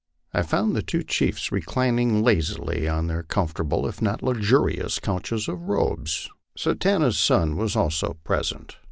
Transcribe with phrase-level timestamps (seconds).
[0.33, 5.67] I found the two chiefs reclining lazily upon their comfortable, if not luxurious couches of
[5.69, 6.27] robes.
[6.57, 8.77] Satanta's son was also present.